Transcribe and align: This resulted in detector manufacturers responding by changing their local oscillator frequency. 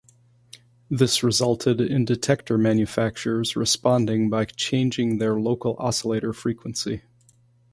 This 0.89 1.21
resulted 1.21 1.79
in 1.79 2.05
detector 2.05 2.57
manufacturers 2.57 3.55
responding 3.55 4.31
by 4.31 4.45
changing 4.45 5.19
their 5.19 5.39
local 5.39 5.75
oscillator 5.77 6.33
frequency. 6.33 7.03